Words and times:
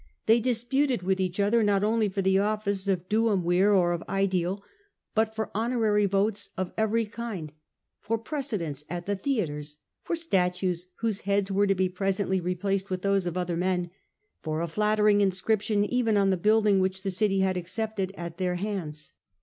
They 0.25 0.39
disputed 0.39 1.03
with 1.03 1.19
each 1.21 1.39
other 1.39 1.61
not 1.61 1.83
only 1.83 2.09
for 2.09 2.23
the 2.23 2.39
office 2.39 2.87
of 2.87 3.07
duumvir 3.07 3.71
or 3.71 3.91
of 3.93 4.01
asdile, 4.09 4.61
but 5.13 5.35
for 5.35 5.51
honorary 5.53 6.07
votes 6.07 6.49
of 6.57 6.73
every 6.75 7.05
kind, 7.05 7.53
for 7.99 8.17
precedence 8.17 8.83
at 8.89 9.05
the 9.05 9.15
theatres, 9.15 9.77
for 10.01 10.15
statues 10.15 10.87
whose 11.01 11.21
heads 11.21 11.51
were 11.51 11.67
to 11.67 11.75
be 11.75 11.87
presently 11.87 12.41
replaced 12.41 12.89
with 12.89 13.03
those 13.03 13.27
of 13.27 13.37
other 13.37 13.55
men, 13.55 13.91
for 14.41 14.61
a 14.61 14.67
flattering 14.67 15.21
inscription 15.21 15.85
even 15.85 16.17
on 16.17 16.31
the 16.31 16.35
building 16.35 16.79
which 16.79 17.03
the 17.03 17.11
city 17.11 17.41
had 17.41 17.55
accepted 17.55 18.11
at 18.17 18.39
their 18.39 18.55
hands. 18.55 19.11